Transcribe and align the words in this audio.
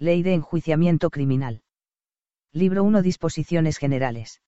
Ley 0.00 0.22
de 0.22 0.32
Enjuiciamiento 0.32 1.10
Criminal. 1.10 1.62
Libro 2.52 2.84
1 2.84 3.02
Disposiciones 3.02 3.78
Generales. 3.78 4.40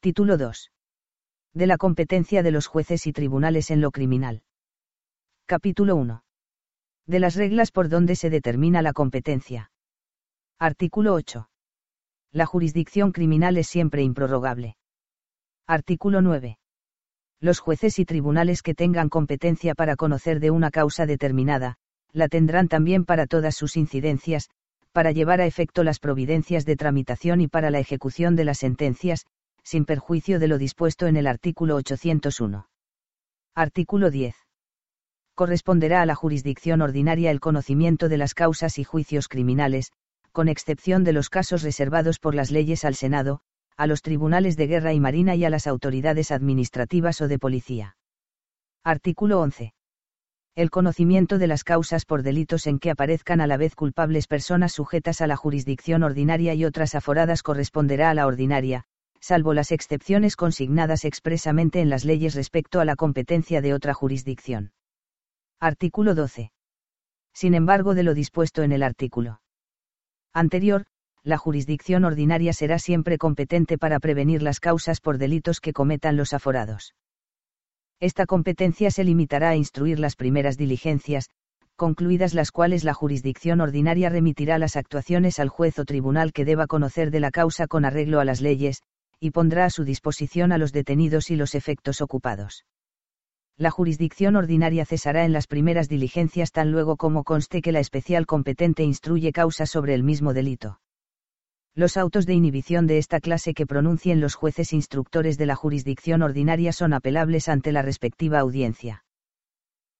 Título 0.00 0.38
2. 0.38 0.72
De 1.52 1.66
la 1.66 1.76
competencia 1.76 2.42
de 2.42 2.52
los 2.52 2.66
jueces 2.66 3.06
y 3.06 3.12
tribunales 3.12 3.70
en 3.70 3.82
lo 3.82 3.90
criminal. 3.90 4.44
Capítulo 5.44 5.96
1. 5.96 6.24
De 7.06 7.20
las 7.20 7.34
reglas 7.34 7.70
por 7.70 7.90
donde 7.90 8.16
se 8.16 8.30
determina 8.30 8.80
la 8.80 8.94
competencia. 8.94 9.72
Artículo 10.58 11.12
8. 11.12 11.50
La 12.32 12.46
jurisdicción 12.46 13.12
criminal 13.12 13.58
es 13.58 13.66
siempre 13.66 14.04
improrrogable. 14.04 14.78
Artículo 15.66 16.22
9. 16.22 16.58
Los 17.40 17.58
jueces 17.58 17.98
y 17.98 18.06
tribunales 18.06 18.62
que 18.62 18.74
tengan 18.74 19.10
competencia 19.10 19.74
para 19.74 19.96
conocer 19.96 20.40
de 20.40 20.50
una 20.50 20.70
causa 20.70 21.04
determinada, 21.04 21.76
la 22.12 22.28
tendrán 22.28 22.68
también 22.68 23.04
para 23.04 23.26
todas 23.26 23.54
sus 23.54 23.76
incidencias, 23.76 24.48
para 24.92 25.12
llevar 25.12 25.40
a 25.40 25.46
efecto 25.46 25.84
las 25.84 25.98
providencias 25.98 26.64
de 26.64 26.76
tramitación 26.76 27.40
y 27.40 27.48
para 27.48 27.70
la 27.70 27.78
ejecución 27.78 28.36
de 28.36 28.44
las 28.44 28.58
sentencias, 28.58 29.26
sin 29.62 29.84
perjuicio 29.84 30.38
de 30.38 30.48
lo 30.48 30.58
dispuesto 30.58 31.06
en 31.06 31.16
el 31.16 31.26
artículo 31.26 31.76
801. 31.76 32.68
Artículo 33.54 34.10
10 34.10 34.36
corresponderá 35.36 36.00
a 36.00 36.06
la 36.06 36.14
jurisdicción 36.14 36.80
ordinaria 36.80 37.30
el 37.30 37.40
conocimiento 37.40 38.08
de 38.08 38.16
las 38.16 38.32
causas 38.32 38.78
y 38.78 38.84
juicios 38.84 39.28
criminales, 39.28 39.92
con 40.32 40.48
excepción 40.48 41.04
de 41.04 41.12
los 41.12 41.28
casos 41.28 41.62
reservados 41.62 42.18
por 42.18 42.34
las 42.34 42.50
leyes 42.50 42.86
al 42.86 42.94
Senado, 42.94 43.40
a 43.76 43.86
los 43.86 44.00
tribunales 44.00 44.56
de 44.56 44.66
guerra 44.66 44.94
y 44.94 45.00
marina 45.00 45.34
y 45.34 45.44
a 45.44 45.50
las 45.50 45.66
autoridades 45.66 46.32
administrativas 46.32 47.20
o 47.20 47.28
de 47.28 47.38
policía. 47.38 47.96
Artículo 48.82 49.40
11. 49.40 49.75
El 50.56 50.70
conocimiento 50.70 51.36
de 51.36 51.48
las 51.48 51.64
causas 51.64 52.06
por 52.06 52.22
delitos 52.22 52.66
en 52.66 52.78
que 52.78 52.90
aparezcan 52.90 53.42
a 53.42 53.46
la 53.46 53.58
vez 53.58 53.74
culpables 53.74 54.26
personas 54.26 54.72
sujetas 54.72 55.20
a 55.20 55.26
la 55.26 55.36
jurisdicción 55.36 56.02
ordinaria 56.02 56.54
y 56.54 56.64
otras 56.64 56.94
aforadas 56.94 57.42
corresponderá 57.42 58.08
a 58.08 58.14
la 58.14 58.26
ordinaria, 58.26 58.84
salvo 59.20 59.52
las 59.52 59.70
excepciones 59.70 60.34
consignadas 60.34 61.04
expresamente 61.04 61.82
en 61.82 61.90
las 61.90 62.06
leyes 62.06 62.34
respecto 62.34 62.80
a 62.80 62.86
la 62.86 62.96
competencia 62.96 63.60
de 63.60 63.74
otra 63.74 63.92
jurisdicción. 63.92 64.72
Artículo 65.60 66.14
12. 66.14 66.52
Sin 67.34 67.54
embargo, 67.54 67.94
de 67.94 68.04
lo 68.04 68.14
dispuesto 68.14 68.62
en 68.62 68.72
el 68.72 68.82
artículo 68.82 69.42
anterior, 70.32 70.86
la 71.22 71.36
jurisdicción 71.36 72.06
ordinaria 72.06 72.54
será 72.54 72.78
siempre 72.78 73.18
competente 73.18 73.76
para 73.76 74.00
prevenir 74.00 74.42
las 74.42 74.58
causas 74.58 75.02
por 75.02 75.18
delitos 75.18 75.60
que 75.60 75.74
cometan 75.74 76.16
los 76.16 76.32
aforados. 76.32 76.94
Esta 78.00 78.26
competencia 78.26 78.90
se 78.90 79.04
limitará 79.04 79.50
a 79.50 79.56
instruir 79.56 79.98
las 79.98 80.16
primeras 80.16 80.56
diligencias, 80.56 81.30
concluidas 81.76 82.34
las 82.34 82.52
cuales 82.52 82.84
la 82.84 82.94
jurisdicción 82.94 83.60
ordinaria 83.60 84.08
remitirá 84.08 84.58
las 84.58 84.76
actuaciones 84.76 85.38
al 85.38 85.48
juez 85.48 85.78
o 85.78 85.84
tribunal 85.84 86.32
que 86.32 86.44
deba 86.44 86.66
conocer 86.66 87.10
de 87.10 87.20
la 87.20 87.30
causa 87.30 87.66
con 87.66 87.84
arreglo 87.84 88.20
a 88.20 88.24
las 88.24 88.40
leyes, 88.40 88.82
y 89.20 89.30
pondrá 89.30 89.64
a 89.64 89.70
su 89.70 89.84
disposición 89.84 90.52
a 90.52 90.58
los 90.58 90.72
detenidos 90.72 91.30
y 91.30 91.36
los 91.36 91.54
efectos 91.54 92.00
ocupados 92.00 92.64
la 93.58 93.70
jurisdicción 93.70 94.36
ordinaria 94.36 94.84
cesará 94.84 95.24
en 95.24 95.32
las 95.32 95.46
primeras 95.46 95.88
diligencias 95.88 96.52
tan 96.52 96.72
luego 96.72 96.96
como 96.96 97.24
conste 97.24 97.62
que 97.62 97.72
la 97.72 97.80
especial 97.80 98.26
competente 98.26 98.82
instruye 98.82 99.32
causa 99.32 99.64
sobre 99.64 99.94
el 99.94 100.02
mismo 100.02 100.34
delito. 100.34 100.78
Los 101.76 101.98
autos 101.98 102.24
de 102.24 102.32
inhibición 102.32 102.86
de 102.86 102.96
esta 102.96 103.20
clase 103.20 103.52
que 103.52 103.66
pronuncien 103.66 104.18
los 104.18 104.34
jueces 104.34 104.72
instructores 104.72 105.36
de 105.36 105.44
la 105.44 105.54
jurisdicción 105.54 106.22
ordinaria 106.22 106.72
son 106.72 106.94
apelables 106.94 107.50
ante 107.50 107.70
la 107.70 107.82
respectiva 107.82 108.38
audiencia. 108.38 109.04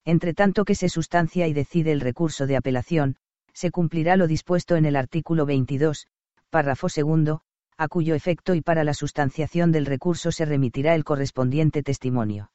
Entre 0.06 0.32
tanto 0.32 0.64
que 0.64 0.74
se 0.74 0.88
sustancia 0.88 1.46
y 1.48 1.52
decide 1.52 1.92
el 1.92 2.00
recurso 2.00 2.46
de 2.46 2.56
apelación, 2.56 3.16
se 3.52 3.70
cumplirá 3.70 4.16
lo 4.16 4.26
dispuesto 4.26 4.76
en 4.76 4.86
el 4.86 4.96
artículo 4.96 5.44
22, 5.44 6.06
párrafo 6.48 6.88
segundo, 6.88 7.42
a 7.76 7.88
cuyo 7.88 8.14
efecto 8.14 8.54
y 8.54 8.62
para 8.62 8.82
la 8.82 8.94
sustanciación 8.94 9.70
del 9.70 9.84
recurso 9.84 10.32
se 10.32 10.46
remitirá 10.46 10.94
el 10.94 11.04
correspondiente 11.04 11.82
testimonio. 11.82 12.52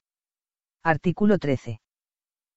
Artículo 0.82 1.38
13. 1.38 1.80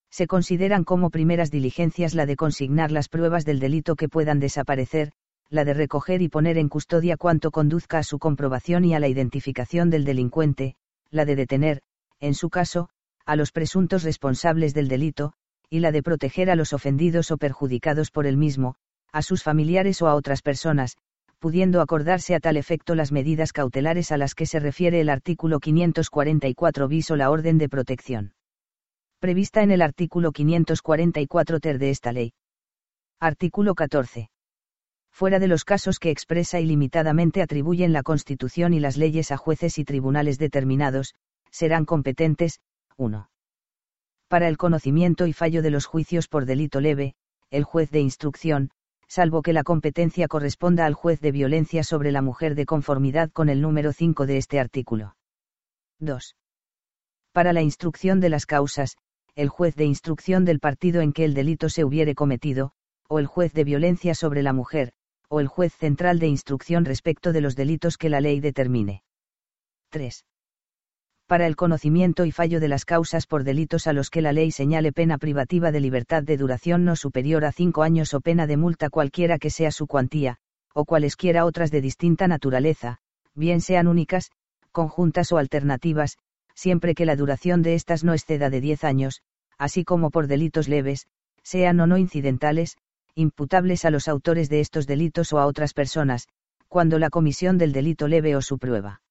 Se 0.09 0.25
consideran 0.25 0.83
como 0.83 1.11
primeras 1.11 1.51
diligencias 1.51 2.15
la 2.15 2.25
de 2.25 2.35
consignar 2.35 2.91
las 2.91 3.07
pruebas 3.07 3.45
del 3.45 3.59
delito 3.59 3.95
que 3.95 4.09
puedan 4.09 4.39
desaparecer, 4.39 5.11
la 5.49 5.65
de 5.65 5.73
recoger 5.73 6.21
y 6.21 6.29
poner 6.29 6.57
en 6.57 6.69
custodia 6.69 7.17
cuanto 7.17 7.51
conduzca 7.51 7.99
a 7.99 8.03
su 8.03 8.19
comprobación 8.19 8.85
y 8.85 8.93
a 8.95 8.99
la 8.99 9.07
identificación 9.07 9.89
del 9.89 10.05
delincuente, 10.05 10.75
la 11.11 11.25
de 11.25 11.35
detener, 11.35 11.81
en 12.19 12.33
su 12.33 12.49
caso, 12.49 12.89
a 13.25 13.35
los 13.35 13.51
presuntos 13.51 14.03
responsables 14.03 14.73
del 14.73 14.87
delito, 14.87 15.33
y 15.69 15.79
la 15.79 15.91
de 15.91 16.03
proteger 16.03 16.49
a 16.49 16.55
los 16.55 16.73
ofendidos 16.73 17.31
o 17.31 17.37
perjudicados 17.37 18.11
por 18.11 18.27
el 18.27 18.37
mismo, 18.37 18.75
a 19.11 19.21
sus 19.21 19.43
familiares 19.43 20.01
o 20.01 20.07
a 20.07 20.15
otras 20.15 20.41
personas, 20.41 20.97
pudiendo 21.39 21.81
acordarse 21.81 22.35
a 22.35 22.39
tal 22.39 22.57
efecto 22.57 22.95
las 22.95 23.11
medidas 23.11 23.53
cautelares 23.53 24.11
a 24.11 24.17
las 24.17 24.35
que 24.35 24.45
se 24.45 24.59
refiere 24.59 24.99
el 25.01 25.09
artículo 25.09 25.59
544 25.59 26.87
bis 26.87 27.11
o 27.11 27.15
la 27.15 27.29
orden 27.29 27.57
de 27.57 27.69
protección. 27.69 28.33
Prevista 29.19 29.63
en 29.63 29.71
el 29.71 29.81
artículo 29.81 30.31
544 30.31 31.59
ter 31.59 31.79
de 31.79 31.89
esta 31.89 32.11
ley. 32.11 32.33
Artículo 33.19 33.75
14. 33.75 34.29
Fuera 35.15 35.39
de 35.39 35.47
los 35.47 35.63
casos 35.63 35.97
que 35.97 36.09
expresa 36.09 36.59
y 36.59 36.65
limitadamente 36.65 37.41
atribuyen 37.41 37.93
la 37.93 38.03
Constitución 38.03 38.73
y 38.73 38.81
las 38.81 38.97
leyes 38.97 39.31
a 39.31 39.37
jueces 39.37 39.77
y 39.77 39.85
tribunales 39.85 40.37
determinados, 40.37 41.15
serán 41.49 41.85
competentes, 41.85 42.59
1. 42.97 43.29
Para 44.27 44.49
el 44.49 44.57
conocimiento 44.57 45.25
y 45.25 45.31
fallo 45.31 45.61
de 45.61 45.69
los 45.69 45.85
juicios 45.85 46.27
por 46.27 46.45
delito 46.45 46.81
leve, 46.81 47.15
el 47.49 47.63
juez 47.63 47.91
de 47.91 48.01
instrucción, 48.01 48.71
salvo 49.07 49.41
que 49.41 49.53
la 49.53 49.63
competencia 49.63 50.27
corresponda 50.27 50.85
al 50.85 50.95
juez 50.95 51.21
de 51.21 51.31
violencia 51.31 51.85
sobre 51.85 52.11
la 52.11 52.21
mujer 52.21 52.53
de 52.53 52.65
conformidad 52.65 53.31
con 53.31 53.47
el 53.47 53.61
número 53.61 53.93
5 53.93 54.25
de 54.25 54.35
este 54.35 54.59
artículo. 54.59 55.15
2. 55.99 56.35
Para 57.31 57.53
la 57.53 57.61
instrucción 57.61 58.19
de 58.19 58.27
las 58.27 58.45
causas, 58.45 58.97
el 59.35 59.47
juez 59.47 59.77
de 59.77 59.85
instrucción 59.85 60.43
del 60.43 60.59
partido 60.59 60.99
en 60.99 61.13
que 61.13 61.23
el 61.23 61.33
delito 61.33 61.69
se 61.69 61.85
hubiere 61.85 62.15
cometido, 62.15 62.73
o 63.07 63.19
el 63.19 63.27
juez 63.27 63.53
de 63.53 63.63
violencia 63.63 64.13
sobre 64.13 64.43
la 64.43 64.51
mujer, 64.51 64.91
o 65.29 65.39
el 65.39 65.47
juez 65.47 65.73
central 65.73 66.19
de 66.19 66.27
instrucción 66.27 66.85
respecto 66.85 67.33
de 67.33 67.41
los 67.41 67.55
delitos 67.55 67.97
que 67.97 68.09
la 68.09 68.21
ley 68.21 68.39
determine. 68.39 69.03
3 69.89 70.25
para 71.27 71.47
el 71.47 71.55
conocimiento 71.55 72.25
y 72.25 72.31
fallo 72.31 72.59
de 72.59 72.67
las 72.67 72.85
causas 72.85 73.25
por 73.25 73.43
delitos 73.43 73.87
a 73.87 73.93
los 73.93 74.11
que 74.11 74.21
la 74.21 74.31
ley 74.31 74.51
señale 74.51 74.91
pena 74.91 75.17
privativa 75.17 75.71
de 75.71 75.79
libertad 75.79 76.21
de 76.21 76.37
duración 76.37 76.85
no 76.85 76.95
superior 76.95 77.45
a 77.45 77.51
cinco 77.51 77.81
años 77.81 78.13
o 78.13 78.21
pena 78.21 78.45
de 78.45 78.57
multa 78.57 78.89
cualquiera 78.89 79.39
que 79.39 79.49
sea 79.49 79.71
su 79.71 79.87
cuantía, 79.87 80.37
o 80.73 80.85
cualesquiera 80.85 81.45
otras 81.45 81.71
de 81.71 81.81
distinta 81.81 82.27
naturaleza, 82.27 82.99
bien 83.33 83.61
sean 83.61 83.87
únicas, 83.87 84.29
conjuntas 84.71 85.31
o 85.31 85.37
alternativas, 85.37 86.17
siempre 86.53 86.93
que 86.93 87.05
la 87.05 87.15
duración 87.15 87.63
de 87.63 87.73
éstas 87.73 88.03
no 88.03 88.13
exceda 88.13 88.51
de 88.51 88.61
diez 88.61 88.83
años, 88.83 89.21
así 89.57 89.83
como 89.83 90.11
por 90.11 90.27
delitos 90.27 90.67
leves, 90.67 91.07
sean 91.41 91.79
o 91.79 91.87
no 91.87 91.97
incidentales, 91.97 92.77
imputables 93.15 93.85
a 93.85 93.91
los 93.91 94.09
autores 94.09 94.49
de 94.49 94.59
estos 94.59 94.87
delitos 94.87 95.31
o 95.31 95.39
a 95.39 95.45
otras 95.45 95.73
personas, 95.73 96.27
cuando 96.67 96.99
la 96.99 97.09
comisión 97.09 97.57
del 97.57 97.71
delito 97.71 98.09
leve 98.09 98.35
o 98.35 98.41
su 98.41 98.57
prueba. 98.57 99.01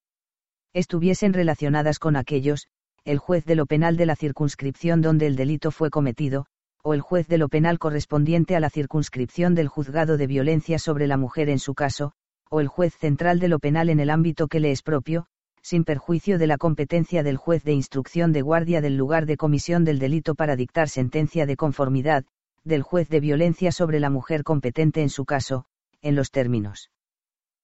Estuviesen 0.73 1.33
relacionadas 1.33 1.97
con 1.97 2.15
aquellos, 2.15 2.67
el 3.03 3.17
juez 3.17 3.45
de 3.45 3.55
lo 3.55 3.65
penal 3.65 3.97
de 3.97 4.05
la 4.05 4.15
circunscripción 4.15 5.01
donde 5.01 5.25
el 5.25 5.35
delito 5.35 5.71
fue 5.71 5.89
cometido, 5.89 6.45
o 6.83 6.93
el 6.93 7.01
juez 7.01 7.27
de 7.27 7.39
lo 7.39 7.49
penal 7.49 7.79
correspondiente 7.79 8.55
a 8.55 8.59
la 8.59 8.69
circunscripción 8.69 9.55
del 9.55 9.67
juzgado 9.67 10.17
de 10.17 10.27
violencia 10.27 10.77
sobre 10.77 11.07
la 11.07 11.17
mujer 11.17 11.49
en 11.49 11.57
su 11.57 11.73
caso, 11.73 12.11
o 12.51 12.59
el 12.59 12.67
juez 12.67 12.95
central 12.95 13.39
de 13.39 13.47
lo 13.47 13.57
penal 13.57 13.89
en 13.89 13.99
el 13.99 14.11
ámbito 14.11 14.47
que 14.47 14.59
le 14.59 14.69
es 14.71 14.83
propio, 14.83 15.25
sin 15.63 15.83
perjuicio 15.83 16.37
de 16.37 16.45
la 16.45 16.57
competencia 16.57 17.23
del 17.23 17.37
juez 17.37 17.63
de 17.63 17.73
instrucción 17.73 18.31
de 18.31 18.43
guardia 18.43 18.81
del 18.81 18.97
lugar 18.97 19.25
de 19.25 19.35
comisión 19.35 19.83
del 19.83 19.97
delito 19.97 20.35
para 20.35 20.55
dictar 20.55 20.89
sentencia 20.89 21.47
de 21.47 21.55
conformidad, 21.55 22.25
del 22.65 22.81
juez 22.81 23.07
de 23.09 23.19
violencia 23.19 23.71
sobre 23.71 23.99
la 23.99 24.09
mujer 24.09 24.43
competente 24.43 25.01
en 25.01 25.09
su 25.09 25.23
caso, 25.25 25.65
en 26.01 26.15
los 26.15 26.31
términos 26.31 26.89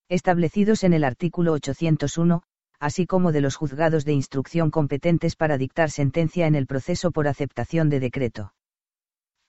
establecidos 0.08 0.84
en 0.84 0.94
el 0.94 1.04
artículo 1.06 1.54
801, 1.54 2.44
así 2.80 3.06
como 3.06 3.32
de 3.32 3.42
los 3.42 3.56
juzgados 3.56 4.04
de 4.04 4.12
instrucción 4.12 4.70
competentes 4.70 5.36
para 5.36 5.58
dictar 5.58 5.90
sentencia 5.90 6.48
en 6.48 6.56
el 6.56 6.68
proceso 6.68 7.12
por 7.12 7.28
aceptación 7.28 7.90
de 7.90 8.02
decreto. 8.02 8.54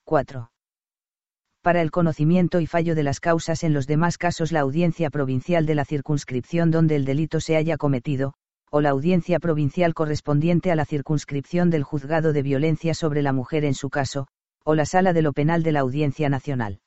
4. 0.05 0.51
Para 1.61 1.81
el 1.81 1.91
conocimiento 1.91 2.59
y 2.59 2.67
fallo 2.67 2.95
de 2.95 3.03
las 3.03 3.19
causas 3.19 3.63
en 3.63 3.73
los 3.73 3.87
demás 3.87 4.17
casos 4.17 4.51
la 4.51 4.61
audiencia 4.61 5.09
provincial 5.09 5.65
de 5.65 5.75
la 5.75 5.85
circunscripción 5.85 6.71
donde 6.71 6.95
el 6.95 7.05
delito 7.05 7.41
se 7.41 7.57
haya 7.57 7.75
cometido, 7.77 8.33
o 8.69 8.81
la 8.81 8.89
audiencia 8.89 9.39
provincial 9.39 9.93
correspondiente 9.93 10.71
a 10.71 10.75
la 10.75 10.85
circunscripción 10.85 11.69
del 11.69 11.83
juzgado 11.83 12.33
de 12.33 12.41
violencia 12.41 12.93
sobre 12.93 13.21
la 13.21 13.33
mujer 13.33 13.65
en 13.65 13.73
su 13.73 13.89
caso, 13.89 14.27
o 14.63 14.75
la 14.75 14.85
sala 14.85 15.13
de 15.13 15.21
lo 15.21 15.33
penal 15.33 15.63
de 15.63 15.71
la 15.71 15.81
audiencia 15.81 16.29
nacional. 16.29 16.81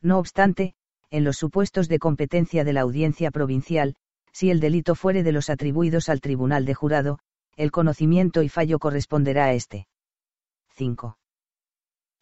No 0.00 0.18
obstante, 0.18 0.74
en 1.10 1.24
los 1.24 1.36
supuestos 1.36 1.88
de 1.88 1.98
competencia 1.98 2.64
de 2.64 2.72
la 2.72 2.82
audiencia 2.82 3.30
provincial, 3.30 3.96
si 4.32 4.50
el 4.50 4.60
delito 4.60 4.94
fuere 4.94 5.22
de 5.22 5.32
los 5.32 5.50
atribuidos 5.50 6.08
al 6.08 6.20
tribunal 6.20 6.64
de 6.64 6.74
jurado, 6.74 7.18
el 7.56 7.70
conocimiento 7.70 8.42
y 8.42 8.48
fallo 8.48 8.78
corresponderá 8.78 9.46
a 9.46 9.52
éste. 9.52 9.88
5. 10.76 11.18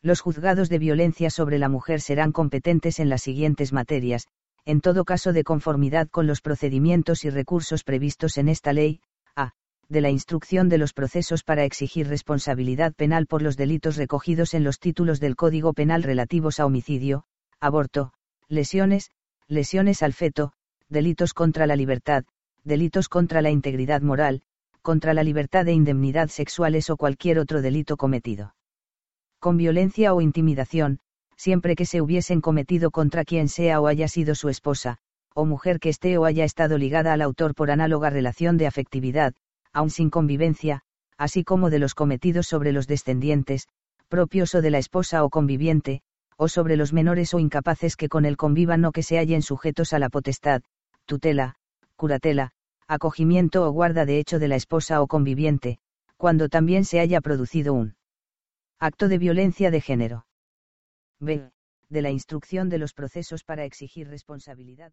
Los 0.03 0.21
juzgados 0.21 0.69
de 0.69 0.79
violencia 0.79 1.31
sobre 1.31 1.59
la 1.59 1.69
mujer 1.69 2.01
serán 2.01 2.33
competentes 2.33 3.01
en 3.01 3.09
las 3.09 3.23
siguientes 3.23 3.73
materias, 3.73 4.29
en 4.65 4.81
todo 4.81 5.05
caso 5.05 5.33
de 5.33 5.45
conformidad 5.45 6.09
con 6.09 6.27
los 6.27 6.41
procedimientos 6.41 7.25
y 7.25 7.31
recursos 7.31 7.85
previstos 7.85 8.39
en 8.39 8.49
esta 8.49 8.73
ley, 8.73 9.01
a. 9.35 9.53
de 9.88 10.00
la 10.00 10.11
instrucción 10.11 10.69
de 10.69 10.79
los 10.79 10.93
procesos 10.93 11.44
para 11.44 11.65
exigir 11.65 12.09
responsabilidad 12.09 12.93
penal 12.94 13.27
por 13.27 13.43
los 13.43 13.56
delitos 13.56 13.97
recogidos 13.97 14.55
en 14.55 14.65
los 14.65 14.81
títulos 14.81 15.21
del 15.21 15.37
Código 15.37 15.73
Penal 15.73 16.03
relativos 16.03 16.59
a 16.59 16.67
homicidio, 16.67 17.25
aborto, 17.61 18.12
lesiones, 18.49 19.11
lesiones 19.49 20.03
al 20.03 20.12
feto, 20.12 20.53
delitos 20.88 21.35
contra 21.35 21.67
la 21.67 21.77
libertad, 21.77 22.25
delitos 22.65 23.09
contra 23.09 23.43
la 23.43 23.50
integridad 23.50 24.03
moral, 24.03 24.43
contra 24.83 25.15
la 25.15 25.23
libertad 25.23 25.65
de 25.65 25.73
indemnidad 25.73 26.29
sexuales 26.29 26.91
o 26.91 26.97
cualquier 26.97 27.39
otro 27.39 27.62
delito 27.62 27.97
cometido. 27.97 28.55
Con 29.39 29.56
violencia 29.56 30.15
o 30.15 30.21
intimidación, 30.21 30.99
siempre 31.37 31.77
que 31.77 31.87
se 31.87 32.00
hubiesen 32.00 32.41
cometido 32.41 32.91
contra 32.91 33.25
quien 33.25 33.49
sea 33.49 33.81
o 33.81 33.87
haya 33.87 34.09
sido 34.09 34.35
su 34.35 34.49
esposa, 34.49 34.99
o 35.35 35.44
mujer 35.44 35.79
que 35.79 35.91
esté 35.91 36.19
o 36.19 36.25
haya 36.25 36.44
estado 36.44 36.79
ligada 36.79 37.12
al 37.12 37.23
autor 37.23 37.55
por 37.55 37.71
análoga 37.71 38.11
relación 38.11 38.56
de 38.56 38.67
afectividad, 38.67 39.35
aun 39.76 39.90
sin 39.90 40.08
convivencia, 40.08 40.81
así 41.19 41.44
como 41.44 41.69
de 41.69 41.78
los 41.78 41.94
cometidos 41.94 42.46
sobre 42.46 42.73
los 42.73 42.87
descendientes, 42.87 43.69
propios 44.08 44.55
o 44.55 44.62
de 44.62 44.70
la 44.70 44.78
esposa 44.78 45.23
o 45.23 45.28
conviviente, 45.28 46.00
o 46.38 46.49
sobre 46.49 46.76
los 46.76 46.94
menores 46.94 47.34
o 47.34 47.38
incapaces 47.38 47.94
que 47.94 48.08
con 48.08 48.25
él 48.25 48.38
convivan 48.38 48.84
o 48.87 48.93
que 48.93 49.02
se 49.02 49.19
hallen 49.19 49.43
sujetos 49.43 49.93
a 49.93 49.99
la 49.99 50.08
potestad, 50.08 50.62
tutela, 51.05 51.56
curatela, 51.94 52.52
acogimiento 52.88 53.69
o 53.69 53.70
guarda 53.70 54.06
de 54.06 54.19
hecho 54.19 54.38
de 54.38 54.49
la 54.49 54.56
esposa 54.56 55.02
o 55.02 55.06
conviviente, 55.06 55.79
cuando 56.17 56.49
también 56.49 56.87
se 56.87 56.99
haya 56.99 57.20
producido 57.20 57.75
un 57.75 57.96
acto 58.79 59.08
de 59.08 59.19
violencia 59.19 59.70
de 59.70 59.82
género. 59.82 60.26
B. 61.20 61.50
De 61.90 62.02
la 62.02 62.11
instrucción 62.11 62.70
de 62.70 62.79
los 62.79 62.94
procesos 62.94 63.44
para 63.44 63.64
exigir 63.64 64.08
responsabilidad. 64.08 64.93